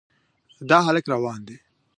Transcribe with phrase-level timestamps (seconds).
[0.69, 1.57] دا هلک روان دی.